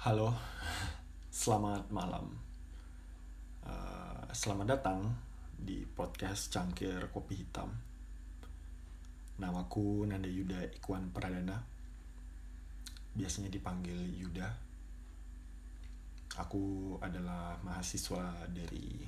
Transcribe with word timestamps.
Halo, 0.00 0.32
selamat 1.28 1.92
malam. 1.92 2.32
Uh, 3.60 4.24
selamat 4.32 4.72
datang 4.72 5.04
di 5.52 5.84
podcast 5.84 6.48
Cangkir 6.48 7.12
Kopi 7.12 7.44
Hitam. 7.44 7.68
Namaku 9.44 10.08
Nanda 10.08 10.24
Yuda 10.24 10.72
Ikwan 10.72 11.12
Pradana. 11.12 11.60
Biasanya 13.12 13.52
dipanggil 13.52 14.00
Yuda. 14.16 14.48
Aku 16.48 16.96
adalah 17.04 17.60
mahasiswa 17.60 18.48
dari 18.48 19.04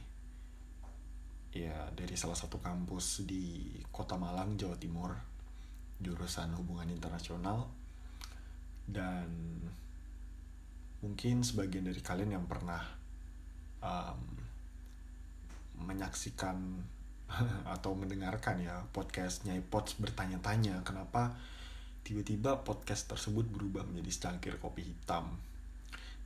ya 1.57 1.89
dari 1.97 2.21
salah 2.21 2.37
satu 2.37 2.61
kampus 2.61 3.25
di 3.25 3.81
Kota 3.89 4.21
Malang, 4.21 4.61
Jawa 4.61 4.77
Timur, 4.77 5.17
jurusan 6.05 6.53
Hubungan 6.53 6.93
Internasional. 6.93 7.65
Dan 8.85 9.33
mungkin 11.03 11.43
sebagian 11.43 11.91
dari 11.91 11.99
kalian 11.99 12.39
yang 12.39 12.47
pernah 12.47 12.81
um, 13.83 14.21
menyaksikan 15.83 16.57
atau 17.75 17.93
mendengarkan 17.99 18.63
ya 18.63 18.87
podcast 18.95 19.43
Nyai 19.43 19.61
Pots 19.67 19.99
bertanya-tanya 19.99 20.87
kenapa 20.87 21.35
tiba-tiba 22.07 22.63
podcast 22.63 23.11
tersebut 23.11 23.47
berubah 23.51 23.87
menjadi 23.87 24.11
secangkir 24.11 24.59
kopi 24.59 24.83
hitam. 24.95 25.39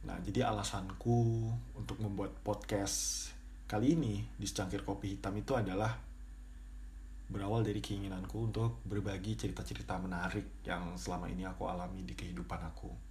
Nah, 0.09 0.16
jadi 0.25 0.49
alasanku 0.49 1.51
untuk 1.77 1.99
membuat 2.01 2.33
podcast 2.41 3.29
kali 3.66 3.97
ini 3.97 4.24
di 4.37 4.47
secangkir 4.49 4.87
kopi 4.87 5.16
hitam 5.16 5.37
itu 5.37 5.52
adalah 5.52 5.99
berawal 7.27 7.66
dari 7.66 7.83
keinginanku 7.83 8.38
untuk 8.38 8.79
berbagi 8.87 9.35
cerita-cerita 9.35 9.99
menarik 9.99 10.63
yang 10.63 10.95
selama 10.95 11.27
ini 11.27 11.43
aku 11.43 11.66
alami 11.66 12.07
di 12.07 12.15
kehidupan 12.15 12.61
aku. 12.71 13.05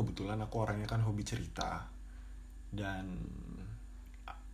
Kebetulan 0.00 0.40
aku 0.40 0.64
orangnya 0.64 0.88
kan 0.88 1.04
hobi 1.04 1.20
cerita. 1.20 1.84
Dan 2.72 3.20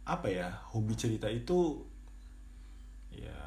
apa 0.03 0.27
ya 0.27 0.51
hobi 0.75 0.99
cerita 0.99 1.31
itu 1.31 1.83
ya 3.15 3.39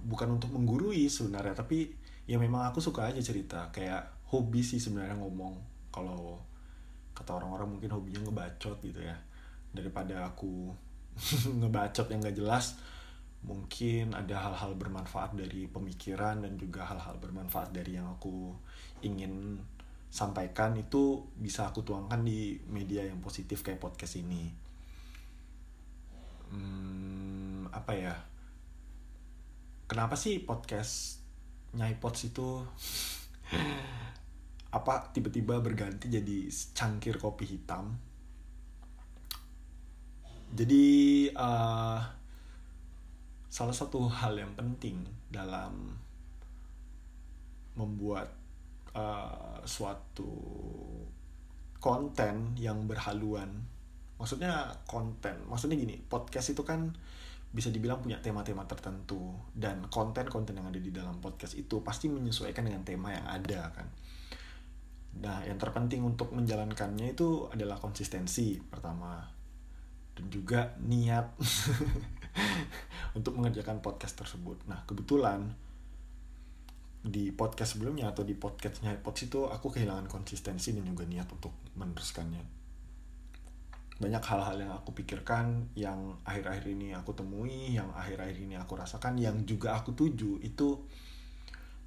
bukan 0.00 0.40
untuk 0.40 0.52
menggurui 0.52 1.08
sebenarnya 1.08 1.56
tapi 1.56 1.88
ya 2.24 2.40
memang 2.40 2.72
aku 2.72 2.80
suka 2.80 3.12
aja 3.12 3.20
cerita. 3.20 3.68
Kayak 3.68 4.08
hobi 4.32 4.64
sih 4.64 4.80
sebenarnya 4.80 5.20
ngomong. 5.20 5.60
Kalau 5.92 6.40
kata 7.12 7.36
orang-orang 7.36 7.76
mungkin 7.76 7.92
hobinya 7.92 8.24
ngebacot 8.24 8.80
gitu 8.80 9.04
ya. 9.04 9.20
Daripada 9.76 10.24
aku 10.24 10.72
ngebacot 11.60 12.08
yang 12.08 12.24
gak 12.24 12.38
jelas 12.40 12.80
mungkin 13.40 14.12
ada 14.12 14.36
hal-hal 14.36 14.76
bermanfaat 14.76 15.32
dari 15.32 15.64
pemikiran 15.64 16.44
dan 16.44 16.60
juga 16.60 16.84
hal-hal 16.84 17.16
bermanfaat 17.16 17.72
dari 17.72 17.96
yang 17.96 18.04
aku 18.12 18.52
ingin 19.00 19.56
sampaikan 20.10 20.74
itu 20.74 21.22
bisa 21.38 21.70
aku 21.70 21.86
tuangkan 21.86 22.26
di 22.26 22.58
media 22.66 23.06
yang 23.06 23.22
positif 23.22 23.62
kayak 23.62 23.78
podcast 23.78 24.18
ini. 24.18 24.50
Hmm, 26.50 27.70
apa 27.70 27.94
ya? 27.94 28.14
Kenapa 29.86 30.18
sih 30.18 30.42
podcast 30.42 31.22
Nyai 31.78 31.94
Pots 32.02 32.26
itu 32.26 32.66
apa 34.78 35.14
tiba-tiba 35.14 35.62
berganti 35.62 36.10
jadi 36.10 36.50
cangkir 36.74 37.22
kopi 37.22 37.46
hitam? 37.46 37.94
Jadi 40.50 41.30
uh, 41.30 42.02
salah 43.46 43.74
satu 43.74 44.10
hal 44.10 44.34
yang 44.34 44.50
penting 44.58 45.06
dalam 45.30 45.94
membuat 47.78 48.39
uh, 48.94 49.60
suatu 49.64 50.30
konten 51.80 52.54
yang 52.60 52.84
berhaluan. 52.84 53.48
Maksudnya 54.20 54.68
konten 54.84 55.32
maksudnya 55.48 55.80
gini 55.80 55.96
podcast 55.96 56.52
itu 56.52 56.60
kan 56.60 56.92
bisa 57.50 57.72
dibilang 57.72 57.98
punya 57.98 58.22
tema-tema 58.22 58.62
tertentu 58.62 59.34
dan 59.56 59.82
konten-konten 59.90 60.54
yang 60.54 60.70
ada 60.70 60.78
di 60.78 60.94
dalam 60.94 61.18
podcast 61.18 61.58
itu 61.58 61.82
pasti 61.82 62.06
menyesuaikan 62.06 62.62
dengan 62.62 62.86
tema 62.86 63.10
yang 63.10 63.26
ada 63.26 63.74
kan. 63.74 63.88
Nah 65.18 65.42
yang 65.42 65.58
terpenting 65.58 66.06
untuk 66.06 66.30
menjalankannya 66.30 67.18
itu 67.18 67.50
adalah 67.50 67.82
konsistensi 67.82 68.62
pertama. 68.62 69.18
Dan 70.14 70.30
juga 70.30 70.78
niat 70.78 71.26
untuk 73.18 73.34
mengerjakan 73.34 73.82
podcast 73.82 74.14
tersebut. 74.20 74.62
Nah 74.70 74.86
kebetulan 74.86 75.50
di 77.00 77.32
podcast 77.32 77.80
sebelumnya 77.80 78.12
atau 78.12 78.28
di 78.28 78.36
podcastnya 78.36 78.92
podcast 79.00 79.32
itu 79.32 79.40
aku 79.48 79.72
kehilangan 79.72 80.04
konsistensi 80.04 80.76
dan 80.76 80.84
juga 80.84 81.08
niat 81.08 81.24
untuk 81.32 81.56
meneruskannya. 81.80 82.44
Banyak 84.00 84.24
hal-hal 84.24 84.56
yang 84.60 84.72
aku 84.76 84.92
pikirkan 84.92 85.72
yang 85.76 86.16
akhir-akhir 86.24 86.68
ini 86.68 86.92
aku 86.92 87.16
temui 87.16 87.76
yang 87.76 87.88
akhir-akhir 87.96 88.36
ini 88.36 88.56
aku 88.56 88.76
rasakan 88.76 89.16
yang 89.16 89.44
juga 89.48 89.80
aku 89.80 89.96
tuju 89.96 90.40
itu 90.44 90.76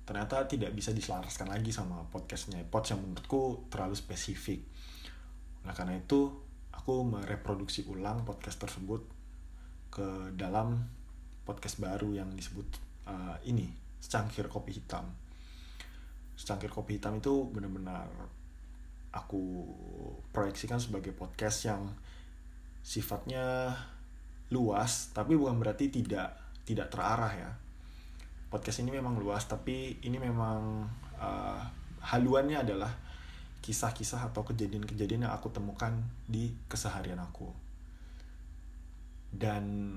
ternyata 0.03 0.46
tidak 0.50 0.75
bisa 0.75 0.91
diselaraskan 0.91 1.47
lagi 1.47 1.72
sama 1.72 2.03
podcastnya 2.12 2.59
pods 2.68 2.94
yang 2.94 3.01
menurutku 3.01 3.69
terlalu 3.69 3.94
spesifik. 3.94 4.66
Nah 5.66 5.78
karena 5.78 6.01
itu 6.01 6.34
aku 6.74 7.06
mereproduksi 7.06 7.85
ulang 7.85 8.25
podcast 8.25 8.62
tersebut 8.66 9.06
ke 9.94 10.34
dalam 10.34 10.90
podcast 11.45 11.78
baru 11.78 12.18
yang 12.18 12.34
disebut 12.34 12.66
uh, 13.06 13.38
ini 13.45 13.82
secangkir 14.03 14.51
kopi 14.51 14.75
hitam. 14.75 15.07
Secangkir 16.35 16.67
kopi 16.67 16.99
hitam 16.99 17.23
itu 17.23 17.47
benar-benar 17.47 18.11
aku 19.15 19.63
proyeksikan 20.35 20.83
sebagai 20.83 21.15
podcast 21.15 21.71
yang 21.71 21.87
sifatnya 22.83 23.71
luas 24.51 25.15
tapi 25.15 25.39
bukan 25.39 25.55
berarti 25.55 25.87
tidak 25.87 26.35
tidak 26.67 26.91
terarah 26.91 27.31
ya. 27.31 27.51
Podcast 28.51 28.83
ini 28.83 28.91
memang 28.91 29.15
luas 29.15 29.47
tapi 29.47 30.03
ini 30.03 30.19
memang 30.19 30.83
uh, 31.15 31.63
haluannya 32.03 32.59
adalah 32.59 32.91
kisah-kisah 33.63 34.27
atau 34.27 34.43
kejadian-kejadian 34.43 35.31
yang 35.31 35.33
aku 35.33 35.47
temukan 35.47 35.95
di 36.27 36.51
keseharian 36.67 37.23
aku. 37.23 37.47
Dan 39.31 39.95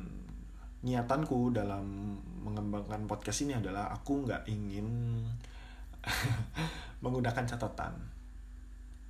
niatanku 0.86 1.50
dalam 1.50 2.14
mengembangkan 2.46 3.10
podcast 3.10 3.42
ini 3.42 3.58
adalah 3.58 3.90
aku 3.90 4.22
nggak 4.22 4.46
ingin 4.46 4.86
menggunakan 7.02 7.42
catatan 7.42 7.98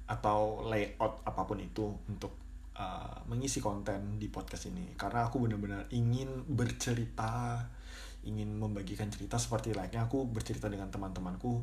atau 0.09 0.65
layout 0.65 1.21
apa 1.29 1.45
pun 1.45 1.61
itu 1.61 1.93
untuk 2.09 2.33
uh, 2.81 3.21
mengisi 3.29 3.61
konten 3.61 4.17
di 4.17 4.33
podcast 4.33 4.73
ini. 4.73 4.97
Karena 4.97 5.29
aku 5.29 5.45
benar-benar 5.45 5.93
ingin 5.93 6.49
bercerita 6.49 7.61
ingin 8.27 8.59
membagikan 8.59 9.07
cerita 9.07 9.39
seperti 9.39 9.71
layaknya 9.71 10.11
aku 10.11 10.27
bercerita 10.27 10.67
dengan 10.67 10.91
teman-temanku 10.91 11.63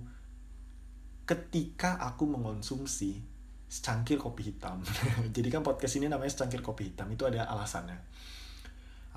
ketika 1.28 2.00
aku 2.00 2.24
mengonsumsi 2.24 3.19
secangkir 3.68 4.22
kopi 4.22 4.53
hitam. 4.53 4.80
Jadi 5.35 5.47
kan 5.50 5.66
podcast 5.66 5.97
ini 5.97 6.07
namanya 6.07 6.31
secangkir 6.31 6.62
kopi 6.62 6.94
hitam 6.94 7.09
itu 7.12 7.25
ada 7.25 7.50
alasannya. 7.50 7.97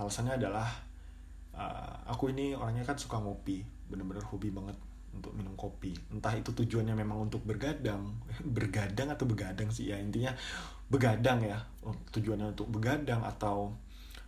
Alasannya 0.00 0.40
adalah 0.40 0.85
uh, 1.56 1.96
aku 2.06 2.30
ini 2.30 2.52
orangnya 2.52 2.84
kan 2.84 3.00
suka 3.00 3.18
ngopi 3.18 3.64
bener-bener 3.88 4.22
hobi 4.28 4.52
banget 4.52 4.76
untuk 5.16 5.32
minum 5.32 5.56
kopi. 5.56 5.96
Entah 6.12 6.36
itu 6.36 6.52
tujuannya 6.52 6.92
memang 6.92 7.26
untuk 7.26 7.40
bergadang 7.42 8.20
bergadang 8.56 9.08
atau 9.08 9.24
begadang 9.24 9.72
sih 9.72 9.90
ya 9.90 9.96
intinya 9.96 10.36
begadang 10.92 11.40
ya. 11.42 11.58
Tujuannya 12.12 12.52
untuk 12.52 12.68
begadang 12.68 13.24
atau 13.24 13.72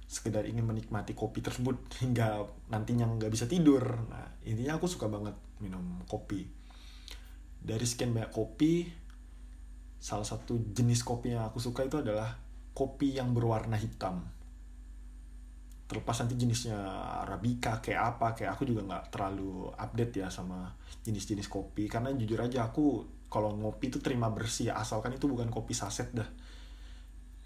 sekedar 0.09 0.49
ingin 0.49 0.65
menikmati 0.65 1.13
kopi 1.13 1.45
tersebut 1.45 1.77
hingga 2.01 2.49
nantinya 2.73 3.05
nggak 3.05 3.29
bisa 3.29 3.45
tidur. 3.45 3.85
Nah 4.09 4.41
intinya 4.49 4.81
aku 4.81 4.89
suka 4.89 5.07
banget 5.13 5.37
minum 5.61 6.01
kopi. 6.09 6.49
Dari 7.61 7.85
sekian 7.85 8.17
banyak 8.17 8.33
kopi 8.33 8.89
salah 9.99 10.25
satu 10.25 10.57
jenis 10.73 11.03
kopi 11.05 11.35
yang 11.35 11.45
aku 11.45 11.59
suka 11.59 11.85
itu 11.85 12.01
adalah 12.01 12.39
kopi 12.73 13.19
yang 13.19 13.35
berwarna 13.35 13.75
hitam 13.75 14.38
terlepas 15.89 16.21
nanti 16.21 16.37
jenisnya 16.37 16.77
arabica 17.25 17.81
kayak 17.81 18.03
apa 18.15 18.37
kayak 18.37 18.53
aku 18.53 18.69
juga 18.69 18.85
nggak 18.85 19.05
terlalu 19.09 19.73
update 19.73 20.21
ya 20.21 20.29
sama 20.29 20.69
jenis-jenis 21.01 21.49
kopi. 21.49 21.89
Karena 21.89 22.13
jujur 22.13 22.37
aja 22.45 22.69
aku 22.69 23.09
kalau 23.33 23.57
ngopi 23.57 23.89
itu 23.89 23.99
terima 24.05 24.29
bersih 24.29 24.69
asalkan 24.69 25.17
itu 25.17 25.25
bukan 25.25 25.49
kopi 25.49 25.73
saset 25.73 26.13
dah. 26.13 26.29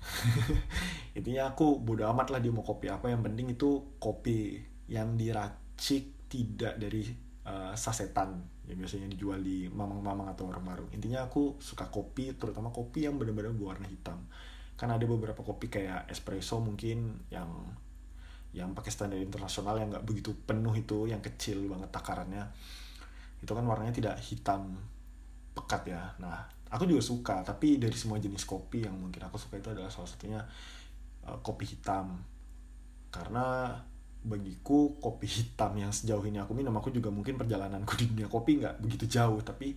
Intinya 1.18 1.54
aku 1.54 1.78
bodo 1.78 2.02
amat 2.10 2.34
lah 2.34 2.42
dia 2.42 2.50
mau 2.50 2.66
kopi 2.66 2.90
apa. 2.90 3.06
Yang 3.14 3.22
penting 3.30 3.46
itu 3.54 3.70
kopi 4.02 4.58
yang 4.90 5.14
diracik 5.14 6.26
tidak 6.26 6.82
dari 6.82 7.06
uh, 7.46 7.78
sasetan. 7.78 8.42
Yang 8.66 8.78
biasanya 8.82 9.06
dijual 9.06 9.38
di 9.38 9.70
mamang-mamang 9.70 10.34
atau 10.34 10.50
warung-warung. 10.50 10.90
Intinya 10.90 11.30
aku 11.30 11.62
suka 11.62 11.86
kopi 11.94 12.34
terutama 12.34 12.74
kopi 12.74 13.06
yang 13.06 13.22
benar-benar 13.22 13.54
berwarna 13.54 13.86
hitam. 13.86 14.26
Karena 14.74 14.98
ada 14.98 15.06
beberapa 15.06 15.46
kopi 15.46 15.70
kayak 15.70 16.10
espresso 16.10 16.58
mungkin 16.58 17.22
yang 17.30 17.46
yang 18.52 18.76
pakai 18.76 18.92
standar 18.92 19.16
internasional 19.16 19.80
yang 19.80 19.88
nggak 19.88 20.04
begitu 20.04 20.36
penuh 20.44 20.76
itu 20.76 21.08
yang 21.08 21.24
kecil 21.24 21.64
banget 21.72 21.88
takarannya 21.88 22.44
itu 23.40 23.48
kan 23.48 23.64
warnanya 23.64 23.92
tidak 23.96 24.16
hitam 24.20 24.76
pekat 25.56 25.88
ya. 25.88 26.02
Nah 26.20 26.46
aku 26.68 26.84
juga 26.88 27.02
suka 27.04 27.36
tapi 27.42 27.80
dari 27.80 27.96
semua 27.96 28.20
jenis 28.20 28.44
kopi 28.44 28.84
yang 28.84 28.96
mungkin 28.96 29.24
aku 29.24 29.36
suka 29.40 29.58
itu 29.58 29.72
adalah 29.72 29.88
salah 29.88 30.08
satunya 30.08 30.40
uh, 31.26 31.38
kopi 31.40 31.64
hitam. 31.64 32.20
Karena 33.12 33.72
bagiku 34.22 34.96
kopi 35.02 35.26
hitam 35.26 35.74
yang 35.74 35.90
sejauh 35.90 36.22
ini 36.22 36.38
aku 36.38 36.54
minum 36.54 36.72
aku 36.78 36.94
juga 36.94 37.10
mungkin 37.10 37.34
perjalananku 37.34 37.98
di 37.98 38.06
dunia 38.14 38.30
kopi 38.30 38.62
nggak 38.62 38.78
begitu 38.78 39.10
jauh 39.10 39.42
tapi 39.42 39.74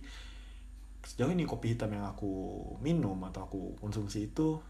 sejauh 1.02 1.34
ini 1.34 1.42
kopi 1.42 1.74
hitam 1.74 1.90
yang 1.90 2.06
aku 2.06 2.62
minum 2.78 3.18
atau 3.26 3.42
aku 3.42 3.74
konsumsi 3.82 4.30
itu 4.30 4.62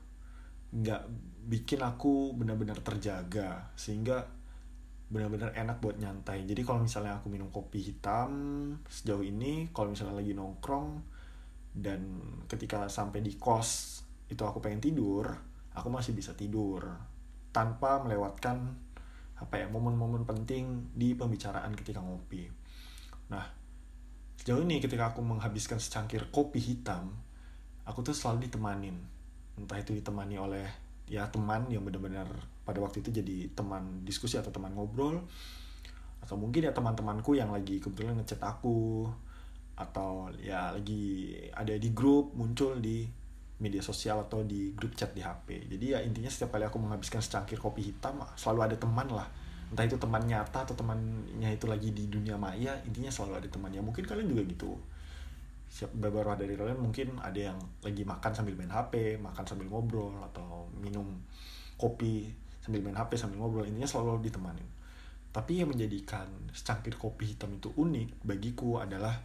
nggak 0.76 1.02
bikin 1.46 1.80
aku 1.80 2.34
benar-benar 2.36 2.82
terjaga 2.82 3.72
sehingga 3.78 4.28
benar-benar 5.06 5.54
enak 5.54 5.78
buat 5.78 5.96
nyantai. 6.02 6.42
Jadi 6.42 6.66
kalau 6.66 6.82
misalnya 6.82 7.22
aku 7.22 7.30
minum 7.30 7.48
kopi 7.54 7.78
hitam 7.78 8.30
sejauh 8.90 9.22
ini 9.22 9.70
kalau 9.70 9.94
misalnya 9.94 10.18
lagi 10.18 10.34
nongkrong 10.34 11.00
dan 11.76 12.00
ketika 12.50 12.90
sampai 12.90 13.22
di 13.22 13.38
kos 13.38 14.02
itu 14.26 14.42
aku 14.42 14.58
pengen 14.58 14.82
tidur 14.82 15.30
aku 15.76 15.92
masih 15.92 16.16
bisa 16.16 16.32
tidur 16.32 16.82
tanpa 17.52 18.00
melewatkan 18.02 18.74
apa 19.36 19.60
ya 19.60 19.68
momen-momen 19.68 20.24
penting 20.24 20.90
di 20.96 21.12
pembicaraan 21.12 21.76
ketika 21.76 22.00
ngopi. 22.00 22.48
Nah 23.30 23.44
sejauh 24.40 24.64
ini 24.64 24.80
ketika 24.80 25.14
aku 25.14 25.20
menghabiskan 25.22 25.78
secangkir 25.78 26.32
kopi 26.32 26.58
hitam 26.58 27.14
aku 27.86 28.02
tuh 28.02 28.16
selalu 28.16 28.50
ditemanin 28.50 29.15
entah 29.56 29.80
itu 29.80 29.96
ditemani 29.96 30.36
oleh 30.36 30.66
ya 31.06 31.26
teman 31.30 31.70
yang 31.70 31.86
benar-benar 31.86 32.26
pada 32.66 32.82
waktu 32.82 33.00
itu 33.00 33.14
jadi 33.14 33.50
teman 33.54 34.02
diskusi 34.02 34.36
atau 34.36 34.50
teman 34.50 34.74
ngobrol 34.74 35.22
atau 36.18 36.34
mungkin 36.34 36.66
ya 36.66 36.72
teman-temanku 36.74 37.38
yang 37.38 37.54
lagi 37.54 37.78
kebetulan 37.78 38.18
ngechat 38.18 38.42
aku 38.42 39.06
atau 39.76 40.32
ya 40.40 40.72
lagi 40.72 41.36
ada 41.52 41.76
di 41.76 41.92
grup 41.92 42.34
muncul 42.34 42.80
di 42.82 43.06
media 43.56 43.80
sosial 43.80 44.24
atau 44.28 44.44
di 44.44 44.72
grup 44.76 44.92
chat 44.96 45.12
di 45.16 45.24
HP. 45.24 45.68
Jadi 45.68 45.96
ya 45.96 45.98
intinya 46.04 46.28
setiap 46.28 46.56
kali 46.56 46.68
aku 46.68 46.76
menghabiskan 46.76 47.24
secangkir 47.24 47.56
kopi 47.56 47.92
hitam 47.92 48.20
selalu 48.36 48.72
ada 48.72 48.76
teman 48.76 49.08
lah. 49.08 49.28
Entah 49.72 49.84
itu 49.88 49.96
teman 49.96 50.22
nyata 50.24 50.68
atau 50.68 50.76
temannya 50.76 51.50
itu 51.50 51.66
lagi 51.66 51.90
di 51.90 52.06
dunia 52.06 52.36
maya, 52.38 52.76
intinya 52.84 53.08
selalu 53.08 53.44
ada 53.44 53.48
temannya. 53.48 53.80
Mungkin 53.80 54.04
kalian 54.04 54.28
juga 54.28 54.42
gitu. 54.44 54.76
Siap 55.76 55.92
beberapa 55.92 56.32
dari 56.32 56.56
kalian 56.56 56.80
mungkin 56.80 57.20
ada 57.20 57.52
yang 57.52 57.58
lagi 57.84 58.00
makan 58.00 58.32
sambil 58.32 58.56
main 58.56 58.72
HP, 58.72 59.20
makan 59.20 59.44
sambil 59.44 59.68
ngobrol 59.68 60.16
atau 60.24 60.64
minum 60.80 61.04
kopi 61.76 62.32
sambil 62.64 62.80
main 62.80 62.96
HP 62.96 63.20
sambil 63.20 63.44
ngobrol. 63.44 63.68
Intinya 63.68 63.84
selalu 63.84 64.24
ditemanin. 64.24 64.64
Tapi 65.36 65.60
yang 65.60 65.68
menjadikan 65.68 66.24
secangkir 66.56 66.96
kopi 66.96 67.36
hitam 67.36 67.52
itu 67.60 67.68
unik 67.76 68.24
bagiku 68.24 68.80
adalah 68.80 69.20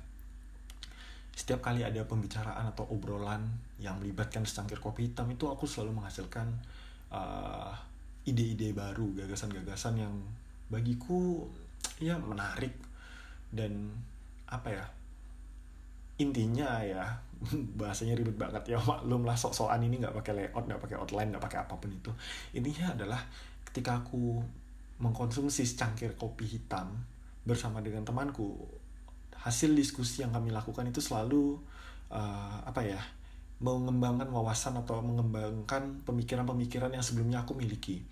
setiap 1.31 1.63
kali 1.63 1.88
ada 1.88 2.03
pembicaraan 2.03 2.75
atau 2.75 2.83
obrolan 2.92 3.48
yang 3.80 3.95
melibatkan 4.03 4.44
secangkir 4.44 4.83
kopi 4.83 5.07
hitam 5.07 5.31
itu 5.31 5.48
aku 5.48 5.63
selalu 5.63 6.03
menghasilkan 6.03 6.51
uh, 7.15 7.71
ide-ide 8.27 8.75
baru 8.75 9.24
gagasan-gagasan 9.24 10.03
yang 10.03 10.12
bagiku 10.68 11.48
ya 12.03 12.19
menarik 12.19 12.75
dan 13.48 13.95
apa 14.51 14.68
ya 14.68 14.86
intinya 16.21 16.79
ya 16.85 17.06
bahasanya 17.79 18.13
ribet 18.13 18.38
banget 18.38 18.77
ya 18.77 18.77
maklum 18.77 19.25
lah 19.25 19.33
sok-sokan 19.33 19.81
ini 19.81 19.97
nggak 19.97 20.13
pakai 20.13 20.33
layout 20.38 20.65
nggak 20.69 20.81
pakai 20.81 20.97
outline 21.01 21.29
nggak 21.33 21.44
pakai 21.44 21.59
apa 21.65 21.73
pun 21.77 21.89
itu. 21.89 22.12
Intinya 22.53 22.94
adalah 22.94 23.21
ketika 23.65 24.03
aku 24.06 24.41
mengkonsumsi 25.01 25.65
secangkir 25.65 26.13
kopi 26.13 26.45
hitam 26.45 26.94
bersama 27.41 27.81
dengan 27.81 28.06
temanku 28.06 28.53
hasil 29.41 29.73
diskusi 29.73 30.21
yang 30.21 30.29
kami 30.29 30.53
lakukan 30.53 30.85
itu 30.85 31.01
selalu 31.01 31.57
uh, 32.13 32.62
apa 32.62 32.85
ya 32.85 33.01
mengembangkan 33.62 34.29
wawasan 34.29 34.77
atau 34.77 35.01
mengembangkan 35.01 36.06
pemikiran-pemikiran 36.06 36.94
yang 36.94 37.01
sebelumnya 37.01 37.41
aku 37.41 37.57
miliki 37.57 38.06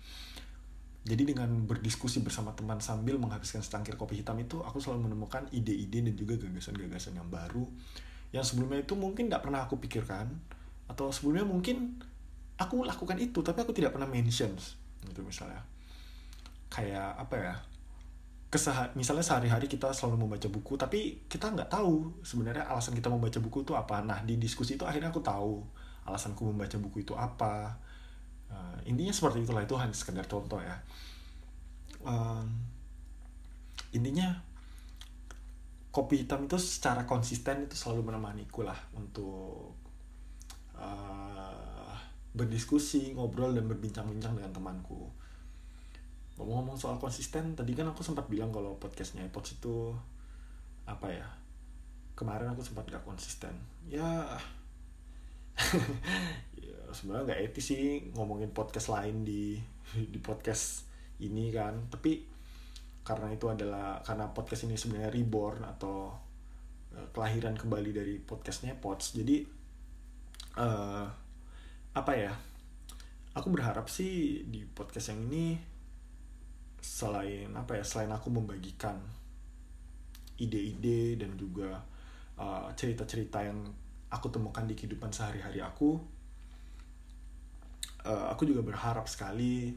jadi 1.00 1.32
dengan 1.32 1.48
berdiskusi 1.64 2.20
bersama 2.20 2.52
teman 2.52 2.76
sambil 2.84 3.16
menghabiskan 3.16 3.64
secangkir 3.64 3.96
kopi 3.96 4.20
hitam 4.20 4.36
itu 4.36 4.60
aku 4.60 4.84
selalu 4.84 5.08
menemukan 5.08 5.48
ide-ide 5.48 6.04
dan 6.04 6.14
juga 6.14 6.36
gagasan-gagasan 6.36 7.16
yang 7.16 7.28
baru 7.32 7.64
yang 8.30 8.46
sebelumnya 8.46 8.82
itu 8.86 8.94
mungkin 8.94 9.26
tidak 9.26 9.42
pernah 9.42 9.66
aku 9.66 9.82
pikirkan 9.82 10.30
atau 10.86 11.10
sebelumnya 11.10 11.46
mungkin 11.46 11.98
aku 12.58 12.86
lakukan 12.86 13.18
itu 13.18 13.42
tapi 13.42 13.62
aku 13.62 13.74
tidak 13.74 13.94
pernah 13.94 14.06
mention 14.06 14.54
gitu 15.06 15.20
misalnya. 15.24 15.62
Kayak 16.70 17.18
apa 17.18 17.34
ya 17.34 17.54
kesah 18.50 18.90
misalnya 18.98 19.22
sehari-hari 19.22 19.70
kita 19.70 19.94
selalu 19.94 20.26
membaca 20.26 20.50
buku 20.50 20.74
tapi 20.74 21.22
kita 21.30 21.54
nggak 21.54 21.70
tahu 21.70 22.18
sebenarnya 22.26 22.66
alasan 22.66 22.98
kita 22.98 23.10
membaca 23.10 23.38
buku 23.42 23.66
itu 23.66 23.74
apa. 23.74 24.02
Nah 24.02 24.22
di 24.22 24.38
diskusi 24.38 24.78
itu 24.78 24.86
akhirnya 24.86 25.10
aku 25.10 25.22
tahu 25.22 25.62
alasanku 26.06 26.42
membaca 26.46 26.78
buku 26.78 27.02
itu 27.02 27.14
apa 27.18 27.78
uh, 28.50 28.78
intinya 28.84 29.14
seperti 29.14 29.46
itulah 29.46 29.62
itu 29.64 29.74
hanya 29.78 29.94
sekedar 29.94 30.26
contoh 30.26 30.60
ya 30.60 30.76
um, 32.04 32.46
intinya 33.90 34.50
kopi 35.90 36.22
hitam 36.22 36.46
itu 36.46 36.58
secara 36.58 37.02
konsisten 37.02 37.66
itu 37.66 37.74
selalu 37.74 38.14
menemaniku 38.14 38.62
lah 38.62 38.78
untuk 38.94 39.74
uh, 40.78 41.94
berdiskusi, 42.30 43.18
ngobrol 43.18 43.50
dan 43.58 43.66
berbincang-bincang 43.66 44.38
dengan 44.38 44.54
temanku. 44.54 45.10
Ngomong-ngomong 46.38 46.78
soal 46.78 46.96
konsisten, 47.02 47.58
tadi 47.58 47.74
kan 47.74 47.90
aku 47.90 48.06
sempat 48.06 48.30
bilang 48.30 48.54
kalau 48.54 48.78
podcastnya 48.78 49.26
iPods 49.26 49.60
itu 49.60 49.92
apa 50.86 51.10
ya? 51.10 51.26
Kemarin 52.14 52.54
aku 52.54 52.62
sempat 52.62 52.86
gak 52.86 53.02
konsisten. 53.02 53.52
Ya, 53.90 54.38
ya 56.56 56.79
sebenarnya 56.92 57.34
nggak 57.34 57.42
etis 57.50 57.66
sih 57.74 57.84
ngomongin 58.14 58.50
podcast 58.54 58.92
lain 58.92 59.22
di 59.26 59.58
di 60.12 60.18
podcast 60.22 60.86
ini 61.22 61.50
kan. 61.50 61.88
Tapi 61.90 62.30
karena 63.00 63.32
itu 63.32 63.46
adalah 63.48 63.98
karena 64.04 64.30
podcast 64.30 64.68
ini 64.68 64.76
sebenarnya 64.76 65.10
reborn 65.10 65.64
atau 65.64 66.12
uh, 66.94 67.06
kelahiran 67.10 67.56
kembali 67.56 67.90
dari 67.90 68.14
podcastnya 68.20 68.76
Pods 68.76 69.16
jadi 69.16 69.42
uh, 70.60 71.06
apa 71.90 72.12
ya 72.14 72.32
aku 73.34 73.48
berharap 73.50 73.90
sih 73.90 74.44
di 74.46 74.62
podcast 74.62 75.10
yang 75.10 75.26
ini 75.26 75.58
selain 76.80 77.50
apa 77.56 77.80
ya 77.80 77.84
selain 77.84 78.12
aku 78.14 78.30
membagikan 78.32 78.96
ide-ide 80.40 81.20
dan 81.20 81.36
juga 81.36 81.76
cerita-cerita 82.72 83.44
uh, 83.44 83.46
yang 83.52 83.58
aku 84.08 84.32
temukan 84.32 84.64
di 84.64 84.72
kehidupan 84.72 85.12
sehari-hari 85.12 85.60
aku 85.60 86.00
uh, 88.04 88.32
aku 88.32 88.48
juga 88.48 88.64
berharap 88.64 89.06
sekali 89.08 89.74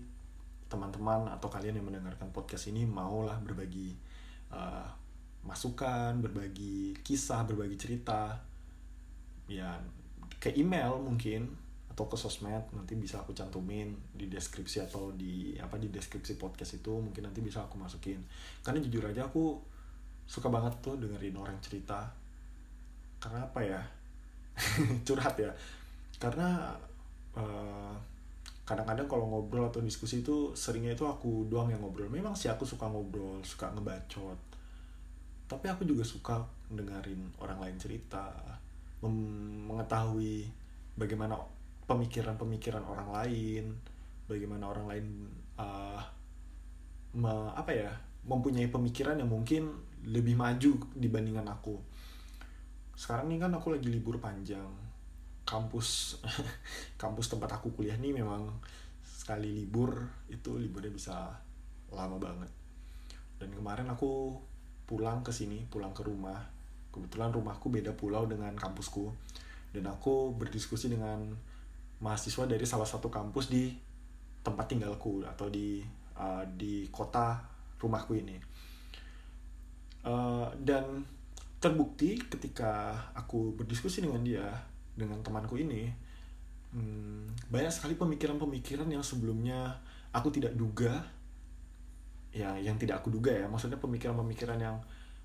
teman-teman 0.72 1.30
atau 1.30 1.48
kalian 1.54 1.78
yang 1.78 1.86
mendengarkan 1.86 2.34
podcast 2.34 2.72
ini 2.72 2.88
maulah 2.88 3.38
berbagi 3.44 3.94
uh, 4.50 4.88
masukan, 5.44 6.18
berbagi 6.24 6.98
kisah, 7.04 7.44
berbagi 7.44 7.76
cerita, 7.76 8.40
ya 9.46 9.76
ke 10.40 10.56
email 10.56 11.00
mungkin 11.00 11.46
atau 11.94 12.10
ke 12.10 12.18
sosmed 12.18 12.74
nanti 12.74 12.98
bisa 12.98 13.22
aku 13.22 13.38
cantumin 13.38 13.94
di 14.18 14.26
deskripsi 14.26 14.82
atau 14.82 15.14
di 15.14 15.54
apa 15.62 15.78
di 15.78 15.94
deskripsi 15.94 16.42
podcast 16.42 16.82
itu. 16.82 16.90
Mungkin 16.90 17.22
nanti 17.22 17.40
bisa 17.46 17.62
aku 17.62 17.78
masukin. 17.78 18.18
Karena 18.66 18.82
jujur 18.82 19.06
aja 19.06 19.30
aku 19.30 19.62
suka 20.26 20.50
banget 20.50 20.74
tuh 20.82 20.98
dengerin 20.98 21.38
orang 21.38 21.60
cerita. 21.62 22.10
Karena 23.22 23.46
apa 23.46 23.62
ya? 23.62 23.82
Curhat 25.06 25.38
ya. 25.38 25.54
Karena 26.18 26.74
uh, 27.38 27.94
kadang-kadang 28.64 29.08
kalau 29.12 29.28
ngobrol 29.28 29.68
atau 29.68 29.84
diskusi 29.84 30.24
itu 30.24 30.56
seringnya 30.56 30.96
itu 30.96 31.04
aku 31.04 31.48
doang 31.52 31.68
yang 31.68 31.84
ngobrol. 31.84 32.08
Memang 32.08 32.32
sih 32.36 32.48
aku 32.48 32.64
suka 32.64 32.88
ngobrol 32.88 33.44
suka 33.44 33.68
ngebacot. 33.76 34.40
Tapi 35.48 35.66
aku 35.68 35.84
juga 35.84 36.08
suka 36.08 36.40
dengerin 36.72 37.36
orang 37.44 37.60
lain 37.60 37.76
cerita 37.76 38.32
mengetahui 39.04 40.48
bagaimana 40.96 41.36
pemikiran-pemikiran 41.84 42.84
orang 42.88 43.10
lain 43.12 43.76
bagaimana 44.32 44.72
orang 44.72 44.86
lain 44.88 45.06
uh, 45.60 46.00
me, 47.20 47.52
apa 47.52 47.72
ya 47.76 47.92
mempunyai 48.24 48.72
pemikiran 48.72 49.20
yang 49.20 49.28
mungkin 49.28 49.68
lebih 50.08 50.40
maju 50.40 50.80
dibandingkan 50.96 51.44
aku. 51.52 51.76
Sekarang 52.96 53.28
ini 53.28 53.44
kan 53.44 53.52
aku 53.52 53.76
lagi 53.76 53.92
libur 53.92 54.24
panjang 54.24 54.83
kampus 55.44 56.20
kampus 57.02 57.28
tempat 57.32 57.60
aku 57.60 57.76
kuliah 57.76 57.96
nih 58.00 58.16
memang 58.16 58.48
sekali 59.04 59.56
libur 59.56 60.04
itu 60.28 60.60
liburnya 60.60 60.92
bisa 60.92 61.16
lama 61.96 62.20
banget. 62.20 62.52
Dan 63.40 63.56
kemarin 63.56 63.88
aku 63.88 64.36
pulang 64.84 65.24
ke 65.24 65.32
sini 65.32 65.64
pulang 65.72 65.96
ke 65.96 66.04
rumah. 66.04 66.44
Kebetulan 66.94 67.32
rumahku 67.32 67.72
beda 67.72 67.96
pulau 67.96 68.28
dengan 68.28 68.52
kampusku. 68.54 69.10
Dan 69.74 69.90
aku 69.90 70.36
berdiskusi 70.36 70.92
dengan 70.92 71.34
mahasiswa 72.04 72.44
dari 72.46 72.68
salah 72.68 72.86
satu 72.86 73.08
kampus 73.08 73.48
di 73.50 73.74
tempat 74.44 74.68
tinggalku 74.68 75.24
atau 75.24 75.48
di 75.48 75.80
uh, 76.20 76.44
di 76.46 76.92
kota 76.92 77.40
rumahku 77.80 78.20
ini. 78.20 78.38
Uh, 80.04 80.52
dan 80.60 81.08
terbukti 81.64 82.20
ketika 82.20 82.92
aku 83.16 83.56
berdiskusi 83.56 84.04
dengan 84.04 84.20
dia 84.20 84.52
dengan 84.94 85.20
temanku 85.26 85.58
ini 85.58 85.90
hmm, 86.74 87.50
banyak 87.50 87.74
sekali 87.74 87.94
pemikiran-pemikiran 87.98 88.90
yang 88.90 89.06
sebelumnya 89.06 89.78
aku 90.14 90.30
tidak 90.34 90.54
duga 90.58 91.02
ya 92.34 92.58
yang 92.58 92.78
tidak 92.82 93.06
aku 93.06 93.14
duga 93.14 93.30
ya. 93.30 93.46
Maksudnya 93.46 93.78
pemikiran-pemikiran 93.78 94.58
yang 94.58 94.78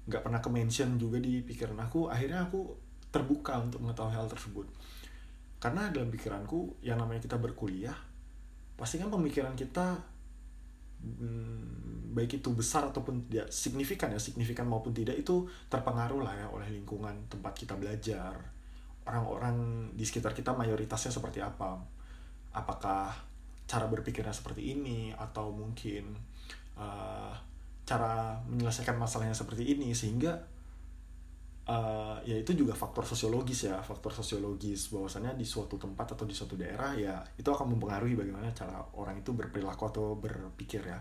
nggak 0.09 0.25
pernah 0.25 0.41
ke 0.41 0.49
mention 0.53 0.97
juga 0.97 1.21
di 1.21 1.45
pikiran 1.45 1.77
aku 1.85 2.09
akhirnya 2.09 2.49
aku 2.49 2.73
terbuka 3.09 3.61
untuk 3.61 3.81
mengetahui 3.81 4.13
hal 4.13 4.29
tersebut. 4.29 4.69
Karena 5.59 5.91
dalam 5.91 6.13
pikiranku 6.13 6.81
yang 6.85 7.01
namanya 7.01 7.25
kita 7.25 7.41
berkuliah 7.41 7.97
pasti 8.79 9.01
kan 9.01 9.11
pemikiran 9.11 9.59
kita 9.59 9.99
hmm, 11.03 12.15
baik 12.15 12.39
itu 12.39 12.55
besar 12.55 12.87
ataupun 12.95 13.27
tidak 13.27 13.51
signifikan 13.51 14.15
ya 14.15 14.21
signifikan 14.23 14.71
maupun 14.71 14.95
tidak 14.95 15.19
itu 15.19 15.51
terpengaruh 15.67 16.23
lah 16.23 16.35
ya 16.39 16.47
oleh 16.47 16.71
lingkungan 16.71 17.27
tempat 17.27 17.59
kita 17.59 17.75
belajar 17.75 18.39
orang-orang 19.09 19.89
di 19.97 20.05
sekitar 20.05 20.37
kita 20.37 20.53
mayoritasnya 20.53 21.09
seperti 21.09 21.41
apa? 21.41 21.81
Apakah 22.53 23.17
cara 23.65 23.87
berpikirnya 23.89 24.37
seperti 24.37 24.77
ini? 24.77 25.09
Atau 25.17 25.57
mungkin 25.57 26.13
uh, 26.77 27.33
cara 27.89 28.37
menyelesaikan 28.45 29.01
masalahnya 29.01 29.33
seperti 29.33 29.65
ini? 29.73 29.97
Sehingga 29.97 30.37
uh, 31.65 32.21
ya 32.21 32.37
itu 32.37 32.53
juga 32.53 32.77
faktor 32.77 33.09
sosiologis 33.09 33.73
ya. 33.73 33.81
Faktor 33.81 34.13
sosiologis 34.13 34.93
bahwasannya 34.93 35.33
di 35.41 35.49
suatu 35.49 35.81
tempat 35.81 36.13
atau 36.13 36.29
di 36.29 36.37
suatu 36.37 36.61
daerah 36.61 36.93
ya 36.93 37.25
itu 37.41 37.49
akan 37.49 37.73
mempengaruhi 37.77 38.13
bagaimana 38.13 38.53
cara 38.53 38.77
orang 38.93 39.25
itu 39.25 39.33
berperilaku 39.33 39.89
atau 39.89 40.21
berpikir 40.21 40.85
ya. 40.85 41.01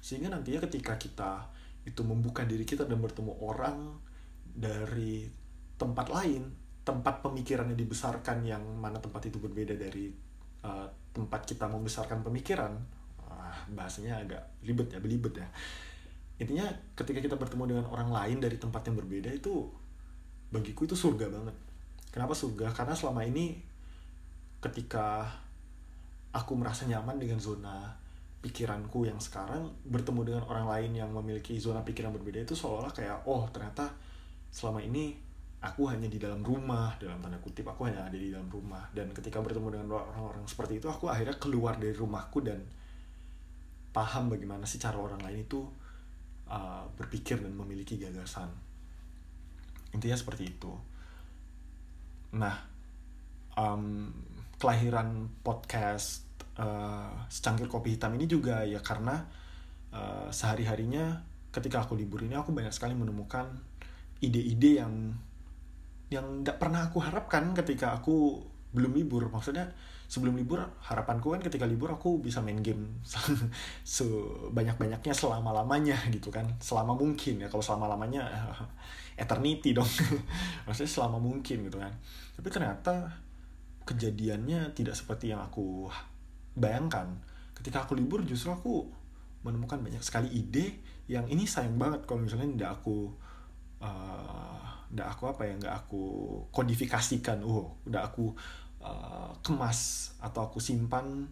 Sehingga 0.00 0.32
nantinya 0.32 0.64
ketika 0.64 0.96
kita 0.96 1.52
itu 1.84 2.00
membuka 2.02 2.42
diri 2.48 2.64
kita 2.66 2.88
dan 2.88 2.98
bertemu 2.98 3.36
orang 3.44 4.00
dari 4.42 5.28
tempat 5.76 6.08
lain 6.08 6.65
tempat 6.86 7.18
pemikirannya 7.18 7.74
dibesarkan 7.74 8.46
yang 8.46 8.62
mana 8.78 9.02
tempat 9.02 9.26
itu 9.26 9.42
berbeda 9.42 9.74
dari 9.74 10.14
uh, 10.62 10.86
tempat 11.10 11.42
kita 11.42 11.66
membesarkan 11.66 12.22
pemikiran. 12.22 12.70
Uh, 13.26 13.54
bahasanya 13.74 14.22
agak 14.22 14.42
ribet 14.62 14.94
ya 14.94 15.02
belibet 15.02 15.34
ya. 15.42 15.48
Intinya 16.38 16.70
ketika 16.94 17.18
kita 17.18 17.34
bertemu 17.34 17.74
dengan 17.74 17.86
orang 17.90 18.14
lain 18.14 18.38
dari 18.38 18.54
tempat 18.54 18.86
yang 18.86 18.94
berbeda 19.02 19.34
itu 19.34 19.66
bagiku 20.54 20.86
itu 20.86 20.94
surga 20.94 21.26
banget. 21.26 21.56
Kenapa 22.14 22.38
surga? 22.38 22.70
Karena 22.70 22.94
selama 22.94 23.26
ini 23.26 23.58
ketika 24.62 25.26
aku 26.30 26.52
merasa 26.54 26.86
nyaman 26.86 27.18
dengan 27.18 27.42
zona 27.42 27.98
pikiranku 28.46 29.10
yang 29.10 29.18
sekarang 29.18 29.74
bertemu 29.82 30.20
dengan 30.22 30.42
orang 30.46 30.70
lain 30.70 30.92
yang 31.02 31.10
memiliki 31.10 31.58
zona 31.58 31.82
pikiran 31.82 32.14
berbeda 32.14 32.46
itu 32.46 32.54
seolah-olah 32.54 32.94
kayak 32.94 33.26
oh 33.26 33.42
ternyata 33.50 33.90
selama 34.54 34.78
ini 34.84 35.25
aku 35.62 35.88
hanya 35.88 36.06
di 36.06 36.20
dalam 36.20 36.44
rumah 36.44 36.94
dalam 37.00 37.18
tanda 37.18 37.40
kutip 37.40 37.66
aku 37.66 37.88
hanya 37.88 38.04
ada 38.04 38.16
di 38.16 38.28
dalam 38.30 38.48
rumah. 38.48 38.86
Dan 38.92 39.10
ketika 39.12 39.40
bertemu 39.40 39.78
dengan 39.78 39.88
orang-orang 39.96 40.44
seperti 40.44 40.78
itu 40.80 40.86
aku 40.86 41.08
akhirnya 41.08 41.36
keluar 41.40 41.80
dari 41.80 41.96
rumahku 41.96 42.38
dan 42.44 42.60
paham 43.90 44.28
bagaimana 44.28 44.68
sih 44.68 44.76
cara 44.76 45.00
orang 45.00 45.20
lain 45.24 45.48
itu 45.48 45.64
uh, 46.52 46.84
berpikir 46.94 47.40
dan 47.40 47.56
memiliki 47.56 47.96
gagasan. 47.96 48.52
Intinya 49.96 50.16
seperti 50.16 50.44
itu. 50.44 50.72
Nah 52.36 52.56
um, 53.56 54.12
kelahiran 54.60 55.28
podcast 55.40 56.24
uh, 56.60 57.12
secangkir 57.28 57.68
kopi 57.68 57.96
hitam 57.96 58.12
ini 58.16 58.28
juga 58.28 58.64
ya 58.64 58.80
karena 58.80 59.24
uh, 59.92 60.28
sehari 60.32 60.64
harinya 60.68 61.24
ketika 61.52 61.84
aku 61.84 61.96
libur 61.96 62.20
ini 62.24 62.36
aku 62.36 62.52
banyak 62.52 62.72
sekali 62.72 62.92
menemukan 62.92 63.48
ide-ide 64.20 64.80
yang 64.80 65.16
yang 66.12 66.42
tidak 66.42 66.62
pernah 66.62 66.86
aku 66.86 67.02
harapkan 67.02 67.50
ketika 67.56 67.96
aku 67.96 68.42
belum 68.70 68.94
libur. 68.94 69.26
Maksudnya 69.32 69.72
sebelum 70.06 70.38
libur 70.38 70.62
harapanku 70.86 71.34
kan 71.34 71.42
ketika 71.42 71.66
libur 71.66 71.90
aku 71.90 72.22
bisa 72.22 72.38
main 72.38 72.62
game 72.62 73.02
sebanyak 73.98 74.78
banyaknya 74.78 75.14
selama 75.14 75.50
lamanya 75.50 75.98
gitu 76.14 76.30
kan. 76.30 76.46
Selama 76.62 76.94
mungkin 76.94 77.42
ya 77.42 77.48
kalau 77.50 77.64
selama 77.64 77.90
lamanya 77.90 78.26
eternity 79.22 79.74
dong. 79.74 79.88
Maksudnya 80.66 80.90
selama 80.90 81.18
mungkin 81.18 81.66
gitu 81.66 81.78
kan. 81.78 81.92
Tapi 82.38 82.48
ternyata 82.52 82.94
kejadiannya 83.86 84.74
tidak 84.74 84.94
seperti 84.94 85.34
yang 85.34 85.42
aku 85.42 85.90
bayangkan. 86.54 87.10
Ketika 87.56 87.86
aku 87.88 87.98
libur 87.98 88.22
justru 88.22 88.52
aku 88.52 88.86
menemukan 89.46 89.78
banyak 89.78 90.02
sekali 90.02 90.26
ide 90.34 90.82
yang 91.06 91.26
ini 91.30 91.46
sayang 91.46 91.78
banget 91.78 92.02
kalau 92.02 92.26
misalnya 92.26 92.50
tidak 92.50 92.70
aku 92.82 93.14
uh, 93.78 94.65
tidak 94.92 95.08
aku 95.16 95.22
apa 95.30 95.42
ya 95.46 95.54
nggak 95.58 95.74
aku 95.86 96.02
kodifikasikan. 96.54 97.42
Oh 97.42 97.80
udah 97.86 98.06
aku 98.06 98.32
uh, 98.82 99.30
kemas 99.42 100.12
atau 100.22 100.46
aku 100.46 100.62
simpan 100.62 101.26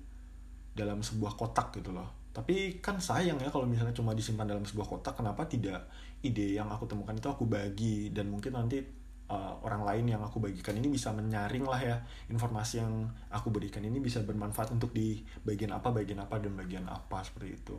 dalam 0.74 1.00
sebuah 1.00 1.38
kotak 1.38 1.70
gitu 1.78 1.94
loh. 1.94 2.10
Tapi 2.34 2.82
kan 2.82 2.98
sayang 2.98 3.38
ya 3.38 3.46
kalau 3.46 3.62
misalnya 3.62 3.94
cuma 3.94 4.10
disimpan 4.10 4.50
dalam 4.50 4.66
sebuah 4.66 4.90
kotak 4.90 5.14
kenapa 5.14 5.46
tidak 5.46 5.86
ide 6.18 6.58
yang 6.58 6.66
aku 6.66 6.90
temukan 6.90 7.14
itu 7.14 7.30
aku 7.30 7.46
bagi? 7.46 8.10
Dan 8.10 8.34
mungkin 8.34 8.58
nanti 8.58 8.82
uh, 9.30 9.54
orang 9.62 9.86
lain 9.86 10.18
yang 10.18 10.22
aku 10.26 10.42
bagikan 10.42 10.74
ini 10.74 10.90
bisa 10.90 11.14
menyaring 11.14 11.62
lah 11.62 11.80
ya 11.80 11.96
informasi 12.28 12.82
yang 12.82 13.06
aku 13.30 13.54
berikan 13.54 13.86
ini 13.86 14.02
bisa 14.02 14.20
bermanfaat 14.26 14.74
untuk 14.74 14.90
di 14.90 15.22
bagian 15.46 15.72
apa 15.72 15.94
bagian 15.94 16.20
apa 16.26 16.42
dan 16.42 16.58
bagian 16.58 16.84
apa 16.90 17.22
seperti 17.22 17.54
itu. 17.54 17.76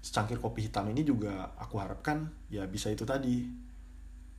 Secangkir 0.00 0.36
kopi 0.40 0.68
hitam 0.68 0.88
ini 0.92 1.00
juga 1.04 1.56
aku 1.56 1.80
harapkan 1.80 2.28
ya 2.52 2.68
bisa 2.68 2.88
itu 2.92 3.08
tadi 3.08 3.48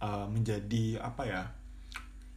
uh, 0.02 0.26
menjadi 0.28 1.00
apa 1.00 1.24
ya 1.24 1.42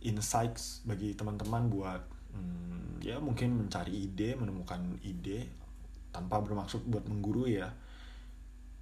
insights 0.04 0.84
bagi 0.84 1.16
teman-teman 1.16 1.72
buat 1.72 2.02
hmm, 2.36 3.00
ya 3.00 3.16
mungkin 3.18 3.56
mencari 3.56 4.04
ide 4.06 4.36
menemukan 4.36 5.00
ide 5.00 5.48
tanpa 6.14 6.38
bermaksud 6.44 6.86
buat 6.86 7.08
mengguru 7.10 7.50
ya. 7.50 7.72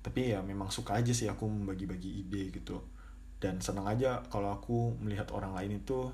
Tapi 0.03 0.35
ya 0.35 0.43
memang 0.43 0.69
suka 0.69 0.99
aja 0.99 1.15
sih 1.15 1.31
aku 1.31 1.47
membagi-bagi 1.47 2.27
ide 2.27 2.51
gitu. 2.51 2.83
Dan 3.39 3.63
senang 3.63 3.87
aja 3.89 4.21
kalau 4.29 4.53
aku 4.53 4.99
melihat 4.99 5.31
orang 5.33 5.55
lain 5.57 5.81
itu 5.81 6.11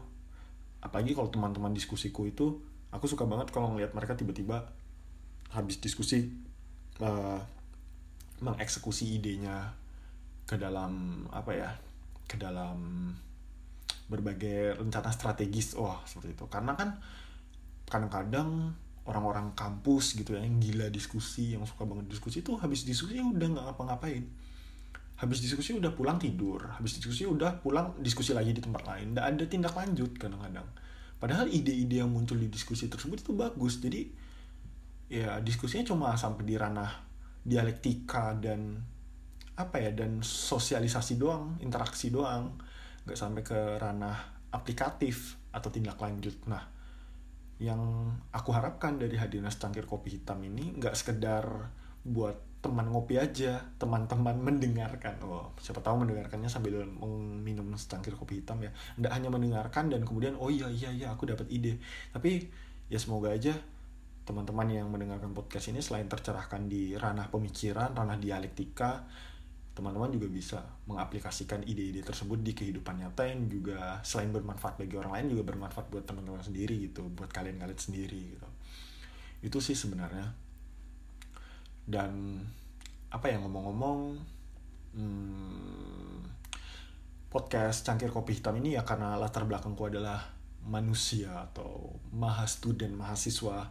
apalagi 0.78 1.16
kalau 1.16 1.32
teman-teman 1.32 1.74
diskusiku 1.74 2.28
itu 2.28 2.62
aku 2.94 3.10
suka 3.10 3.26
banget 3.26 3.50
kalau 3.50 3.74
ngelihat 3.74 3.92
mereka 3.92 4.14
tiba-tiba 4.14 4.62
habis 5.50 5.80
diskusi 5.82 6.30
uh, 7.02 7.40
mengeksekusi 8.38 9.18
idenya 9.18 9.74
ke 10.46 10.54
dalam 10.54 11.24
apa 11.34 11.52
ya 11.52 11.70
ke 12.28 12.36
dalam 12.36 13.10
berbagai 14.06 14.76
rencana 14.76 15.10
strategis. 15.10 15.74
Wah 15.74 16.04
seperti 16.04 16.36
itu. 16.36 16.44
Karena 16.46 16.76
kan 16.76 17.00
kadang-kadang 17.88 18.76
orang-orang 19.08 19.56
kampus 19.56 20.20
gitu 20.20 20.36
ya 20.36 20.44
yang 20.44 20.60
gila 20.60 20.92
diskusi 20.92 21.56
yang 21.56 21.64
suka 21.64 21.88
banget 21.88 22.12
diskusi 22.12 22.44
itu 22.44 22.52
habis 22.60 22.84
diskusi 22.84 23.16
udah 23.18 23.48
nggak 23.56 23.64
ngapa-ngapain. 23.72 24.24
Habis 25.18 25.42
diskusi 25.42 25.74
udah 25.74 25.96
pulang 25.96 26.20
tidur 26.20 26.62
habis 26.78 27.00
diskusi 27.00 27.26
udah 27.26 27.58
pulang 27.58 27.96
diskusi 28.04 28.36
lagi 28.36 28.52
di 28.52 28.60
tempat 28.60 28.84
lain. 28.84 29.16
Nggak 29.16 29.26
ada 29.26 29.44
tindak 29.48 29.74
lanjut 29.74 30.12
kadang-kadang. 30.20 30.68
Padahal 31.18 31.50
ide-ide 31.50 32.04
yang 32.04 32.12
muncul 32.12 32.38
di 32.38 32.46
diskusi 32.46 32.86
tersebut 32.86 33.24
itu 33.24 33.32
bagus. 33.34 33.80
Jadi 33.82 34.06
ya 35.08 35.40
diskusinya 35.40 35.88
cuma 35.88 36.12
sampai 36.14 36.44
di 36.44 36.54
ranah 36.54 37.08
dialektika 37.42 38.36
dan 38.36 38.76
apa 39.58 39.82
ya 39.82 39.90
dan 39.90 40.22
sosialisasi 40.22 41.18
doang 41.18 41.58
interaksi 41.58 42.14
doang. 42.14 42.54
Nggak 43.02 43.18
sampai 43.18 43.42
ke 43.42 43.58
ranah 43.82 44.16
aplikatif 44.54 45.36
atau 45.50 45.68
tindak 45.68 45.98
lanjut. 45.98 46.38
Nah 46.46 46.62
yang 47.58 48.14
aku 48.30 48.54
harapkan 48.54 49.02
dari 49.02 49.18
hadirnya 49.18 49.50
secangkir 49.50 49.82
kopi 49.82 50.14
hitam 50.14 50.38
ini 50.46 50.78
nggak 50.78 50.94
sekedar 50.94 51.42
buat 52.06 52.46
teman 52.58 52.90
ngopi 52.90 53.18
aja 53.18 53.58
teman-teman 53.82 54.38
mendengarkan. 54.38 55.18
Oh 55.26 55.50
siapa 55.58 55.82
tahu 55.82 56.06
mendengarkannya 56.06 56.46
sambil 56.46 56.86
minum 57.42 57.66
secangkir 57.74 58.14
kopi 58.14 58.42
hitam 58.42 58.62
ya. 58.62 58.70
Nggak 58.98 59.12
hanya 59.14 59.28
mendengarkan 59.34 59.90
dan 59.90 60.06
kemudian 60.06 60.38
oh 60.38 60.50
iya 60.50 60.70
iya 60.70 60.90
iya 60.94 61.06
aku 61.10 61.26
dapat 61.26 61.50
ide. 61.50 61.82
Tapi 62.14 62.46
ya 62.86 62.98
semoga 62.98 63.34
aja 63.34 63.54
teman-teman 64.28 64.68
yang 64.68 64.92
mendengarkan 64.92 65.32
podcast 65.32 65.72
ini 65.72 65.80
selain 65.80 66.04
tercerahkan 66.04 66.68
di 66.68 66.92
ranah 66.92 67.32
pemikiran 67.32 67.96
ranah 67.96 68.20
dialektika 68.20 69.08
teman-teman 69.78 70.10
juga 70.10 70.26
bisa 70.26 70.58
mengaplikasikan 70.90 71.62
ide-ide 71.62 72.02
tersebut 72.02 72.42
di 72.42 72.50
kehidupan 72.50 72.98
nyata 72.98 73.30
yang 73.30 73.46
juga 73.46 74.02
selain 74.02 74.34
bermanfaat 74.34 74.74
bagi 74.74 74.98
orang 74.98 75.14
lain 75.14 75.38
juga 75.38 75.54
bermanfaat 75.54 75.86
buat 75.86 76.02
teman-teman 76.02 76.42
sendiri 76.42 76.90
gitu 76.90 77.06
buat 77.14 77.30
kalian-kalian 77.30 77.78
sendiri 77.78 78.34
gitu. 78.34 78.48
Itu 79.38 79.62
sih 79.62 79.78
sebenarnya. 79.78 80.34
Dan 81.86 82.42
apa 83.14 83.30
ya 83.30 83.38
ngomong-ngomong 83.38 84.18
hmm, 84.98 86.18
podcast 87.30 87.86
cangkir 87.86 88.10
kopi 88.10 88.42
hitam 88.42 88.58
ini 88.58 88.74
ya 88.74 88.82
karena 88.82 89.14
latar 89.14 89.46
belakangku 89.46 89.86
adalah 89.86 90.26
manusia 90.66 91.46
atau 91.46 92.02
mahastudent 92.10 92.98
mahasiswa 92.98 93.70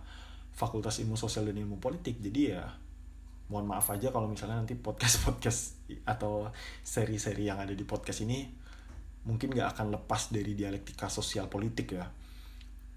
Fakultas 0.55 1.03
Ilmu 1.03 1.19
Sosial 1.19 1.51
dan 1.51 1.59
Ilmu 1.59 1.83
Politik. 1.83 2.23
Jadi 2.23 2.55
ya 2.55 2.63
mohon 3.47 3.67
maaf 3.67 3.87
aja 3.95 4.11
kalau 4.11 4.27
misalnya 4.27 4.59
nanti 4.59 4.75
podcast 4.75 5.21
podcast 5.27 5.61
atau 6.03 6.51
seri-seri 6.83 7.47
yang 7.47 7.59
ada 7.59 7.71
di 7.71 7.83
podcast 7.87 8.27
ini 8.27 8.43
mungkin 9.27 9.51
nggak 9.51 9.75
akan 9.75 9.87
lepas 9.99 10.31
dari 10.31 10.55
dialektika 10.55 11.11
sosial 11.11 11.51
politik 11.51 11.95
ya. 11.95 12.07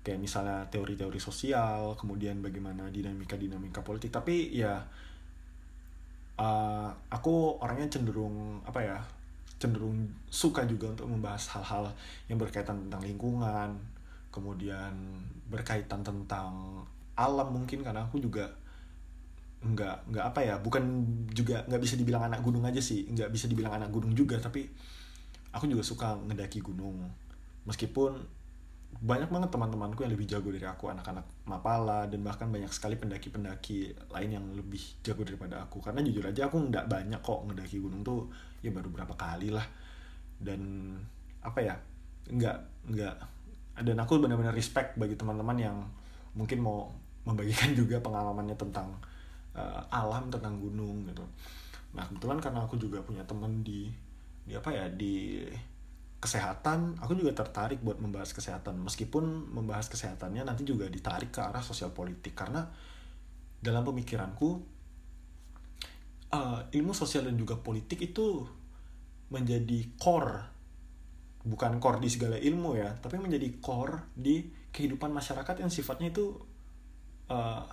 Kayak 0.00 0.20
misalnya 0.22 0.64
teori-teori 0.72 1.20
sosial 1.20 1.98
kemudian 1.98 2.40
bagaimana 2.40 2.88
dinamika-dinamika 2.88 3.82
politik. 3.84 4.14
Tapi 4.14 4.54
ya 4.54 4.80
uh, 6.40 6.88
aku 7.12 7.60
orangnya 7.60 8.00
cenderung 8.00 8.64
apa 8.64 8.80
ya 8.80 8.98
cenderung 9.60 10.08
suka 10.32 10.64
juga 10.64 10.88
untuk 10.96 11.06
membahas 11.12 11.52
hal-hal 11.52 11.92
yang 12.32 12.40
berkaitan 12.40 12.88
tentang 12.88 13.04
lingkungan 13.04 13.76
kemudian 14.32 14.94
berkaitan 15.52 16.00
tentang 16.00 16.80
alam 17.12 17.52
mungkin 17.52 17.84
karena 17.84 18.08
aku 18.08 18.16
juga 18.22 18.48
nggak 19.60 20.08
nggak 20.08 20.24
apa 20.24 20.40
ya 20.40 20.54
bukan 20.56 21.04
juga 21.36 21.60
nggak 21.68 21.82
bisa 21.84 21.94
dibilang 22.00 22.32
anak 22.32 22.40
gunung 22.40 22.64
aja 22.64 22.80
sih 22.80 23.04
nggak 23.12 23.28
bisa 23.28 23.44
dibilang 23.44 23.76
anak 23.76 23.92
gunung 23.92 24.16
juga 24.16 24.40
tapi 24.40 24.64
aku 25.54 25.64
juga 25.66 25.82
suka 25.82 26.18
ngedaki 26.26 26.62
gunung. 26.62 27.10
Meskipun 27.66 28.40
banyak 28.90 29.30
banget 29.30 29.54
teman-temanku 29.54 30.02
yang 30.02 30.12
lebih 30.12 30.26
jago 30.26 30.50
dari 30.50 30.66
aku 30.66 30.90
anak-anak 30.90 31.22
mapala 31.46 32.10
dan 32.10 32.26
bahkan 32.26 32.50
banyak 32.50 32.68
sekali 32.74 32.98
pendaki-pendaki 32.98 33.94
lain 34.10 34.30
yang 34.34 34.46
lebih 34.54 34.82
jago 35.02 35.22
daripada 35.22 35.62
aku. 35.62 35.82
Karena 35.82 36.02
jujur 36.02 36.26
aja 36.26 36.50
aku 36.50 36.58
nggak 36.70 36.86
banyak 36.90 37.20
kok 37.22 37.40
ngedaki 37.46 37.78
gunung 37.78 38.02
tuh 38.02 38.30
ya 38.62 38.74
baru 38.74 38.90
berapa 38.90 39.14
kali 39.14 39.54
lah. 39.54 39.66
Dan 40.40 40.94
apa 41.40 41.58
ya 41.62 41.74
nggak 42.30 42.56
nggak 42.94 43.14
dan 43.80 43.96
aku 43.96 44.20
benar-benar 44.20 44.52
respect 44.52 44.92
bagi 45.00 45.16
teman-teman 45.16 45.56
yang 45.56 45.76
mungkin 46.36 46.60
mau 46.60 46.90
membagikan 47.24 47.72
juga 47.80 47.98
pengalamannya 48.02 48.54
tentang 48.58 48.92
uh, 49.60 49.80
alam 49.92 50.32
tentang 50.32 50.56
gunung 50.56 51.04
gitu. 51.04 51.24
Nah 51.92 52.08
kebetulan 52.08 52.40
karena 52.40 52.64
aku 52.64 52.80
juga 52.80 53.04
punya 53.04 53.22
temen 53.28 53.60
di 53.60 53.92
di 54.48 54.56
apa 54.56 54.72
ya 54.72 54.88
di 54.88 55.44
kesehatan 56.20 57.00
aku 57.00 57.16
juga 57.16 57.32
tertarik 57.32 57.84
buat 57.84 58.00
membahas 58.00 58.32
kesehatan. 58.32 58.80
Meskipun 58.80 59.52
membahas 59.52 59.92
kesehatannya 59.92 60.44
nanti 60.48 60.64
juga 60.64 60.88
ditarik 60.88 61.32
ke 61.32 61.40
arah 61.44 61.60
sosial 61.60 61.92
politik. 61.92 62.32
Karena 62.32 62.64
dalam 63.60 63.84
pemikiranku 63.84 64.48
uh, 66.32 66.60
ilmu 66.72 66.92
sosial 66.96 67.28
dan 67.28 67.36
juga 67.36 67.60
politik 67.60 68.00
itu 68.00 68.46
menjadi 69.30 69.94
core 70.00 70.60
bukan 71.40 71.80
core 71.80 72.04
di 72.04 72.08
segala 72.12 72.36
ilmu 72.36 72.76
ya 72.76 72.92
tapi 73.00 73.16
menjadi 73.16 73.48
core 73.64 74.12
di 74.12 74.44
kehidupan 74.70 75.08
masyarakat 75.08 75.64
yang 75.64 75.72
sifatnya 75.72 76.12
itu 76.12 76.36
uh, 77.32 77.64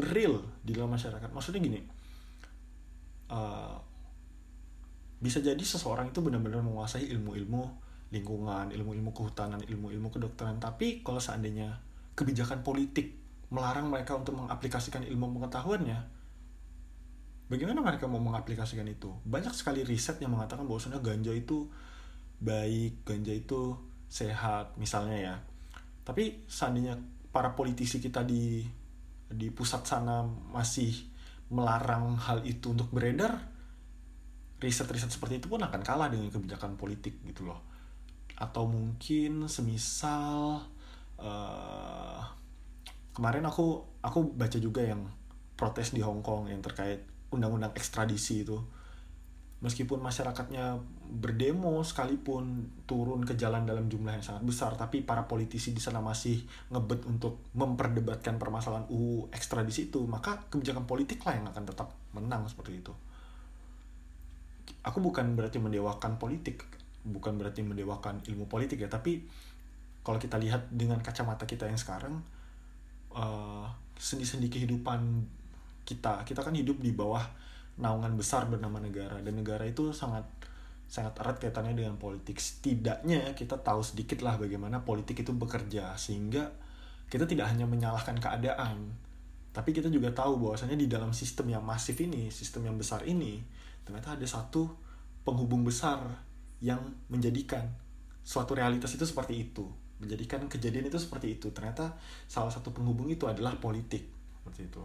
real 0.00 0.44
di 0.60 0.76
dalam 0.76 0.92
masyarakat. 0.92 1.28
Maksudnya 1.32 1.60
gini 1.60 1.80
uh, 3.32 3.76
bisa 5.16 5.40
jadi 5.40 5.60
seseorang 5.60 6.12
itu 6.12 6.20
benar-benar 6.20 6.60
menguasai 6.60 7.08
ilmu-ilmu 7.16 7.84
lingkungan 8.12 8.70
ilmu-ilmu 8.70 9.10
kehutanan 9.10 9.64
ilmu-ilmu 9.64 10.12
kedokteran. 10.12 10.60
Tapi 10.60 11.00
kalau 11.00 11.18
seandainya 11.18 11.80
kebijakan 12.14 12.60
politik 12.60 13.16
melarang 13.50 13.88
mereka 13.88 14.18
untuk 14.18 14.36
mengaplikasikan 14.36 15.06
ilmu 15.06 15.38
pengetahuannya 15.38 16.16
bagaimana 17.46 17.78
mereka 17.82 18.10
mau 18.10 18.18
mengaplikasikan 18.18 18.86
itu? 18.86 19.10
Banyak 19.26 19.54
sekali 19.54 19.86
riset 19.86 20.18
yang 20.18 20.34
mengatakan 20.34 20.66
bahwasanya 20.66 20.98
ganja 20.98 21.30
itu 21.30 21.70
baik 22.36 23.06
ganja 23.06 23.32
itu 23.32 23.74
sehat 24.10 24.74
misalnya 24.76 25.18
ya. 25.18 25.34
Tapi 26.06 26.46
seandainya 26.46 26.98
para 27.30 27.54
politisi 27.58 27.98
kita 27.98 28.22
di 28.22 28.62
di 29.26 29.50
pusat 29.50 29.82
sana 29.86 30.22
masih 30.54 30.94
melarang 31.50 32.18
hal 32.18 32.42
itu 32.42 32.74
untuk 32.74 32.90
beredar 32.90 33.38
riset-riset 34.56 35.12
seperti 35.12 35.38
itu 35.38 35.46
pun 35.52 35.60
akan 35.62 35.82
kalah 35.84 36.08
dengan 36.08 36.32
kebijakan 36.32 36.74
politik 36.80 37.20
gitu 37.22 37.46
loh. 37.46 37.60
Atau 38.36 38.68
mungkin 38.68 39.46
semisal 39.48 40.64
uh, 41.20 42.20
kemarin 43.12 43.44
aku 43.48 43.84
aku 44.00 44.36
baca 44.36 44.58
juga 44.60 44.84
yang 44.84 45.04
protes 45.56 45.92
di 45.92 46.04
Hong 46.04 46.20
Kong 46.20 46.48
yang 46.52 46.60
terkait 46.60 47.04
undang-undang 47.32 47.72
ekstradisi 47.76 48.44
itu 48.44 48.60
meskipun 49.64 50.04
masyarakatnya 50.04 50.76
berdemo 51.08 51.80
sekalipun 51.80 52.68
turun 52.84 53.24
ke 53.24 53.32
jalan 53.40 53.64
dalam 53.64 53.88
jumlah 53.88 54.12
yang 54.12 54.24
sangat 54.24 54.44
besar 54.44 54.76
tapi 54.76 55.00
para 55.00 55.24
politisi 55.24 55.72
di 55.72 55.80
sana 55.80 56.04
masih 56.04 56.44
ngebet 56.68 57.08
untuk 57.08 57.40
memperdebatkan 57.56 58.36
permasalahan 58.36 58.84
UU 58.92 59.32
ekstradisi 59.32 59.88
itu 59.88 60.04
maka 60.04 60.44
kebijakan 60.52 60.84
politik 60.84 61.24
lah 61.24 61.40
yang 61.40 61.46
akan 61.48 61.64
tetap 61.64 61.88
menang 62.12 62.44
seperti 62.44 62.84
itu. 62.84 62.92
Aku 64.84 65.00
bukan 65.00 65.34
berarti 65.34 65.56
mendewakan 65.56 66.20
politik 66.20 66.62
bukan 67.06 67.38
berarti 67.38 67.62
mendewakan 67.62 68.18
ilmu 68.26 68.50
politik 68.50 68.82
ya 68.82 68.90
tapi 68.90 69.22
kalau 70.02 70.18
kita 70.18 70.38
lihat 70.42 70.66
dengan 70.74 70.98
kacamata 70.98 71.46
kita 71.46 71.70
yang 71.70 71.78
sekarang 71.78 72.18
uh, 73.14 73.66
sendi-sendi 73.94 74.50
kehidupan 74.50 75.22
kita 75.86 76.26
kita 76.26 76.42
kan 76.42 76.54
hidup 76.54 76.82
di 76.82 76.90
bawah 76.90 77.22
naungan 77.76 78.16
besar 78.16 78.48
bernama 78.48 78.80
negara. 78.80 79.20
Dan 79.20 79.40
negara 79.40 79.64
itu 79.64 79.92
sangat 79.92 80.24
sangat 80.86 81.18
erat 81.18 81.36
kaitannya 81.42 81.74
dengan 81.74 81.98
politik. 81.98 82.38
Setidaknya 82.38 83.34
kita 83.34 83.58
tahu 83.60 83.82
sedikit 83.82 84.22
lah 84.22 84.38
bagaimana 84.38 84.86
politik 84.86 85.22
itu 85.22 85.34
bekerja 85.34 85.94
sehingga 85.98 86.52
kita 87.06 87.26
tidak 87.26 87.50
hanya 87.50 87.66
menyalahkan 87.66 88.18
keadaan 88.18 89.06
tapi 89.54 89.72
kita 89.72 89.88
juga 89.88 90.12
tahu 90.12 90.36
bahwasanya 90.36 90.76
di 90.76 90.84
dalam 90.84 91.16
sistem 91.16 91.48
yang 91.48 91.64
masif 91.64 91.96
ini 91.96 92.28
sistem 92.28 92.68
yang 92.68 92.76
besar 92.76 93.00
ini 93.08 93.40
ternyata 93.88 94.12
ada 94.12 94.26
satu 94.28 94.68
penghubung 95.24 95.64
besar 95.64 96.02
yang 96.60 96.82
menjadikan 97.08 97.64
suatu 98.20 98.52
realitas 98.52 98.92
itu 98.92 99.08
seperti 99.08 99.48
itu 99.48 99.64
menjadikan 99.96 100.44
kejadian 100.44 100.92
itu 100.92 101.00
seperti 101.00 101.40
itu. 101.40 101.48
Ternyata 101.56 101.96
salah 102.28 102.52
satu 102.52 102.72
penghubung 102.72 103.08
itu 103.08 103.24
adalah 103.24 103.56
politik. 103.56 104.04
Seperti 104.40 104.68
itu 104.68 104.84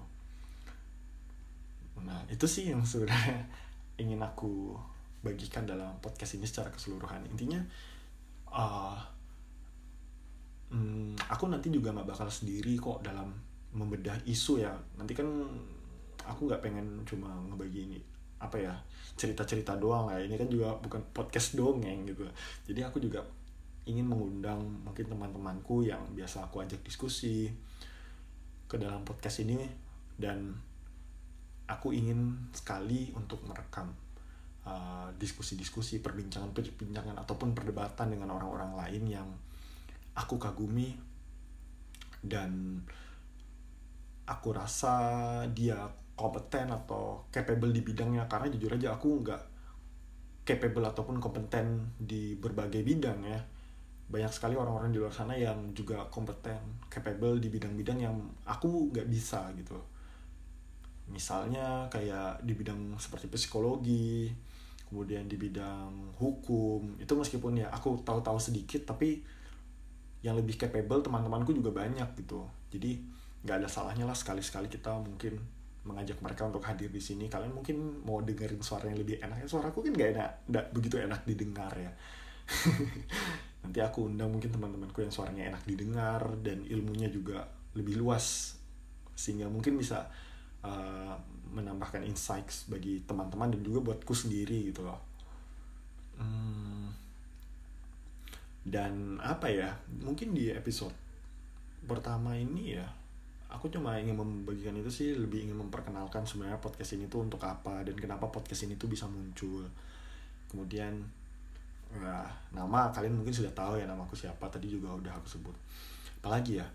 nah 2.06 2.20
itu 2.28 2.46
sih 2.46 2.72
yang 2.74 2.84
sudah 2.86 3.18
ingin 4.02 4.20
aku 4.22 4.74
bagikan 5.22 5.64
dalam 5.70 5.94
podcast 6.02 6.38
ini 6.38 6.50
secara 6.50 6.74
keseluruhan. 6.74 7.22
Intinya 7.30 7.62
uh, 8.50 8.98
hmm, 10.74 11.14
aku 11.30 11.46
nanti 11.48 11.70
juga 11.70 11.94
nggak 11.94 12.10
bakal 12.10 12.28
sendiri 12.28 12.74
kok 12.82 13.06
dalam 13.06 13.30
membedah 13.72 14.18
isu 14.26 14.66
ya. 14.66 14.74
Nanti 14.98 15.14
kan 15.14 15.30
aku 16.26 16.50
nggak 16.50 16.62
pengen 16.62 17.06
cuma 17.06 17.30
ngebagi 17.50 17.90
ini 17.90 18.00
apa 18.42 18.58
ya 18.58 18.74
cerita-cerita 19.14 19.78
doang 19.78 20.10
lah. 20.10 20.18
Ini 20.18 20.34
kan 20.34 20.50
juga 20.50 20.74
bukan 20.82 21.02
podcast 21.14 21.54
dongeng 21.54 22.10
gitu. 22.10 22.26
Jadi 22.66 22.82
aku 22.82 22.98
juga 22.98 23.22
ingin 23.86 24.06
mengundang 24.06 24.62
mungkin 24.86 25.10
teman-temanku 25.10 25.86
yang 25.86 26.02
biasa 26.14 26.50
aku 26.50 26.62
ajak 26.66 26.82
diskusi 26.86 27.50
ke 28.70 28.76
dalam 28.78 29.02
podcast 29.06 29.42
ini 29.46 29.58
dan 30.18 30.54
aku 31.72 31.96
ingin 31.96 32.36
sekali 32.52 33.16
untuk 33.16 33.40
merekam 33.48 33.88
uh, 34.68 35.08
diskusi-diskusi, 35.16 36.04
perbincangan-perbincangan 36.04 37.16
ataupun 37.24 37.56
perdebatan 37.56 38.12
dengan 38.12 38.36
orang-orang 38.36 38.76
lain 38.76 39.04
yang 39.08 39.30
aku 40.12 40.36
kagumi 40.36 40.92
dan 42.20 42.84
aku 44.28 44.52
rasa 44.52 44.94
dia 45.56 45.80
kompeten 46.20 46.70
atau 46.70 47.24
capable 47.32 47.72
di 47.72 47.82
bidangnya. 47.82 48.28
Karena 48.28 48.52
jujur 48.52 48.76
aja 48.76 48.94
aku 48.94 49.24
nggak 49.24 49.44
capable 50.44 50.86
ataupun 50.86 51.18
kompeten 51.24 51.96
di 51.96 52.36
berbagai 52.36 52.84
bidang 52.84 53.24
ya. 53.24 53.40
Banyak 54.12 54.32
sekali 54.36 54.60
orang-orang 54.60 54.92
di 54.92 55.00
luar 55.00 55.16
sana 55.16 55.40
yang 55.40 55.72
juga 55.72 56.04
kompeten 56.12 56.84
capable 56.92 57.40
di 57.40 57.48
bidang-bidang 57.48 57.98
yang 58.04 58.16
aku 58.44 58.92
nggak 58.92 59.08
bisa 59.08 59.48
gitu 59.56 59.91
misalnya 61.12 61.92
kayak 61.92 62.42
di 62.42 62.56
bidang 62.56 62.96
seperti 62.98 63.28
psikologi 63.28 64.32
kemudian 64.92 65.24
di 65.24 65.40
bidang 65.40 66.20
hukum 66.20 67.00
itu 67.00 67.14
meskipun 67.16 67.64
ya 67.64 67.72
aku 67.72 68.04
tahu-tahu 68.04 68.36
sedikit 68.36 68.84
tapi 68.84 69.24
yang 70.22 70.38
lebih 70.38 70.60
capable 70.60 71.02
teman-temanku 71.02 71.56
juga 71.56 71.74
banyak 71.74 72.06
gitu. 72.20 72.46
Jadi 72.70 73.02
nggak 73.42 73.66
ada 73.66 73.68
salahnya 73.72 74.06
lah 74.06 74.14
sekali-sekali 74.14 74.70
kita 74.70 74.94
mungkin 75.02 75.40
mengajak 75.82 76.22
mereka 76.22 76.46
untuk 76.46 76.62
hadir 76.62 76.94
di 76.94 77.02
sini. 77.02 77.26
Kalian 77.26 77.58
mungkin 77.58 78.06
mau 78.06 78.22
dengerin 78.22 78.62
suara 78.62 78.86
yang 78.86 79.02
lebih 79.02 79.18
enak 79.18 79.50
suaraku 79.50 79.82
kan 79.82 79.98
gak 79.98 80.10
enak 80.14 80.32
nggak 80.46 80.66
begitu 80.78 80.96
enak 81.02 81.22
didengar 81.26 81.74
ya. 81.74 81.92
Nanti 83.66 83.80
aku 83.82 84.12
undang 84.12 84.30
mungkin 84.30 84.54
teman-temanku 84.54 85.02
yang 85.02 85.14
suaranya 85.14 85.56
enak 85.56 85.64
didengar 85.66 86.22
dan 86.46 86.62
ilmunya 86.70 87.10
juga 87.10 87.50
lebih 87.74 87.98
luas. 87.98 88.58
Sehingga 89.18 89.50
mungkin 89.50 89.80
bisa 89.80 90.06
uh, 90.66 91.16
menambahkan 91.52 92.02
insights 92.08 92.72
bagi 92.72 93.04
teman-teman 93.04 93.52
dan 93.52 93.62
juga 93.62 93.92
buatku 93.92 94.14
sendiri 94.16 94.72
gitu 94.72 94.88
loh. 94.88 95.00
Hmm, 96.16 96.94
dan 98.62 99.18
apa 99.18 99.50
ya 99.50 99.74
mungkin 99.90 100.38
di 100.38 100.54
episode 100.54 100.94
pertama 101.82 102.38
ini 102.38 102.78
ya 102.78 102.86
aku 103.50 103.68
cuma 103.74 103.98
ingin 103.98 104.14
membagikan 104.16 104.78
itu 104.78 104.88
sih 104.88 105.10
lebih 105.18 105.50
ingin 105.50 105.58
memperkenalkan 105.58 106.24
sebenarnya 106.24 106.62
podcast 106.62 106.94
ini 106.96 107.10
tuh 107.10 107.26
untuk 107.26 107.42
apa 107.44 107.84
dan 107.84 107.98
kenapa 107.98 108.30
podcast 108.32 108.64
ini 108.64 108.80
tuh 108.80 108.88
bisa 108.88 109.10
muncul. 109.10 109.68
Kemudian 110.48 110.96
ya 111.92 112.24
nama 112.56 112.88
kalian 112.96 113.20
mungkin 113.20 113.36
sudah 113.36 113.52
tahu 113.52 113.76
ya 113.76 113.84
nama 113.84 114.08
aku 114.08 114.16
siapa 114.16 114.48
tadi 114.48 114.72
juga 114.72 114.96
udah 114.96 115.12
aku 115.20 115.28
sebut. 115.28 115.56
Apalagi 116.24 116.64
ya? 116.64 116.68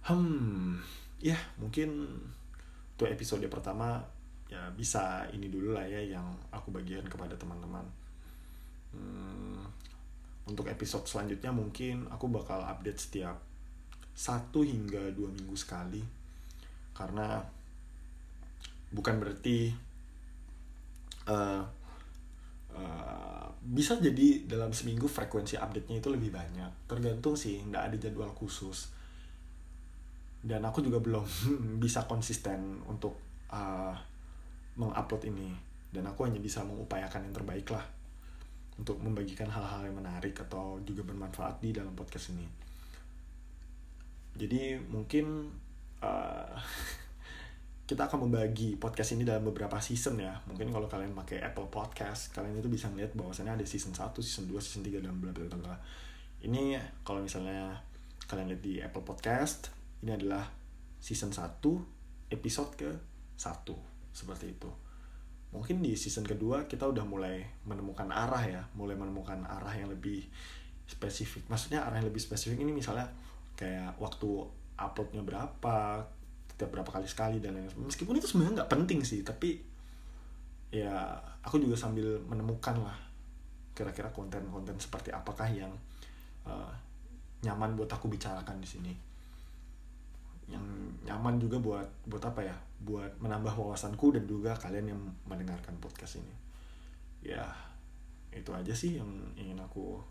Hmm 0.00 0.80
ya 1.20 1.36
mungkin 1.60 2.08
untuk 3.00 3.16
episode 3.16 3.48
pertama 3.48 3.96
ya 4.44 4.68
bisa 4.76 5.24
ini 5.32 5.48
dulu 5.48 5.72
lah 5.72 5.88
ya 5.88 6.04
yang 6.04 6.36
aku 6.52 6.68
bagian 6.68 7.08
kepada 7.08 7.32
teman-teman. 7.32 7.80
Hmm, 8.92 9.64
untuk 10.44 10.68
episode 10.68 11.08
selanjutnya 11.08 11.48
mungkin 11.48 12.04
aku 12.12 12.28
bakal 12.28 12.60
update 12.60 13.00
setiap 13.00 13.40
satu 14.12 14.60
hingga 14.60 15.16
dua 15.16 15.32
minggu 15.32 15.56
sekali. 15.56 16.04
Karena 16.92 17.40
bukan 18.92 19.16
berarti 19.16 19.72
uh, 21.24 21.64
uh, 22.76 23.48
bisa 23.64 23.96
jadi 23.96 24.44
dalam 24.44 24.76
seminggu 24.76 25.08
frekuensi 25.08 25.56
update-nya 25.56 26.04
itu 26.04 26.12
lebih 26.12 26.36
banyak. 26.36 26.84
Tergantung 26.84 27.32
sih 27.32 27.64
nggak 27.64 27.80
ada 27.88 27.96
jadwal 27.96 28.36
khusus 28.36 28.99
dan 30.40 30.64
aku 30.64 30.80
juga 30.80 30.98
belum 31.00 31.24
bisa 31.84 32.08
konsisten 32.08 32.80
untuk 32.88 33.44
uh, 33.52 33.92
mengupload 34.80 35.28
ini. 35.28 35.52
Dan 35.90 36.06
aku 36.06 36.22
hanya 36.22 36.38
bisa 36.38 36.62
mengupayakan 36.62 37.26
yang 37.26 37.34
terbaik 37.34 37.66
lah 37.74 37.82
untuk 38.78 38.96
membagikan 39.02 39.50
hal-hal 39.50 39.84
yang 39.84 39.96
menarik 39.98 40.32
atau 40.40 40.80
juga 40.86 41.04
bermanfaat 41.04 41.60
di 41.60 41.74
dalam 41.74 41.92
podcast 41.92 42.32
ini. 42.32 42.46
Jadi 44.38 44.78
mungkin 44.88 45.50
uh, 46.00 46.54
kita 47.90 48.06
akan 48.06 48.30
membagi 48.30 48.78
podcast 48.78 49.18
ini 49.18 49.26
dalam 49.26 49.44
beberapa 49.44 49.76
season 49.82 50.22
ya. 50.22 50.32
Mungkin 50.46 50.70
kalau 50.70 50.86
kalian 50.86 51.12
pakai 51.12 51.42
Apple 51.42 51.68
Podcast 51.68 52.30
kalian 52.30 52.62
itu 52.62 52.70
bisa 52.70 52.86
ngeliat 52.88 53.12
bahwasannya 53.18 53.58
ada 53.58 53.66
season 53.66 53.92
1, 53.92 54.14
season 54.22 54.46
2, 54.46 54.56
season 54.62 54.86
3 54.86 55.02
dan 55.02 55.18
bla 55.18 55.34
bla 55.34 55.58
bla. 55.58 55.76
Ini 56.40 56.78
kalau 57.02 57.20
misalnya 57.20 57.74
kalian 58.30 58.54
lihat 58.54 58.62
di 58.62 58.78
Apple 58.78 59.02
Podcast 59.02 59.79
ini 60.00 60.10
adalah 60.16 60.44
season 61.00 61.32
1 61.32 61.60
episode 62.32 62.70
ke 62.76 62.90
1 63.36 64.16
seperti 64.16 64.46
itu. 64.52 64.70
Mungkin 65.50 65.82
di 65.82 65.98
season 65.98 66.22
kedua 66.22 66.64
kita 66.70 66.86
udah 66.86 67.02
mulai 67.02 67.42
menemukan 67.66 68.06
arah 68.08 68.44
ya. 68.46 68.62
Mulai 68.78 68.94
menemukan 68.94 69.42
arah 69.44 69.74
yang 69.74 69.90
lebih 69.90 70.22
spesifik. 70.86 71.44
Maksudnya 71.50 71.82
arah 71.82 71.98
yang 71.98 72.06
lebih 72.06 72.22
spesifik 72.22 72.62
ini 72.62 72.70
misalnya 72.70 73.10
kayak 73.58 73.98
waktu 73.98 74.30
uploadnya 74.80 75.20
berapa 75.20 76.00
setiap 76.60 76.76
berapa 76.76 76.92
kali 76.92 77.08
sekali 77.08 77.36
dan 77.40 77.56
lain 77.56 77.72
lain 77.72 77.88
meskipun 77.88 78.20
itu 78.20 78.28
sebenarnya 78.28 78.60
nggak 78.60 78.72
penting 78.72 79.00
sih 79.00 79.24
tapi 79.24 79.60
ya 80.68 81.16
aku 81.40 81.56
juga 81.56 81.72
sambil 81.72 82.20
menemukan 82.28 82.76
lah 82.84 82.96
kira-kira 83.72 84.12
konten-konten 84.12 84.76
seperti 84.76 85.08
apakah 85.08 85.48
yang 85.48 85.72
uh, 86.44 86.68
nyaman 87.40 87.80
buat 87.80 87.88
aku 87.88 88.12
bicarakan 88.12 88.60
di 88.60 88.68
sini 88.68 88.92
yang 90.50 90.66
nyaman 91.06 91.38
juga 91.38 91.62
buat 91.62 91.88
buat 92.10 92.22
apa 92.26 92.44
ya? 92.44 92.56
Buat 92.82 93.16
menambah 93.22 93.54
wawasanku 93.54 94.18
dan 94.18 94.26
juga 94.26 94.52
kalian 94.58 94.92
yang 94.92 95.00
mendengarkan 95.24 95.78
podcast 95.78 96.18
ini. 96.18 96.34
Ya 97.22 97.46
itu 98.34 98.50
aja 98.52 98.74
sih 98.74 98.98
yang 98.98 99.08
ingin 99.38 99.58
aku 99.62 100.02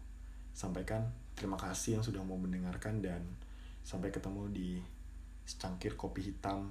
sampaikan. 0.56 1.04
Terima 1.36 1.56
kasih 1.56 2.00
yang 2.00 2.04
sudah 2.04 2.24
mau 2.24 2.36
mendengarkan 2.36 3.00
dan 3.00 3.24
sampai 3.84 4.12
ketemu 4.12 4.52
di 4.52 4.70
secangkir 5.48 5.96
kopi 5.96 6.32
hitam 6.32 6.68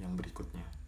yang 0.00 0.14
berikutnya 0.16 0.81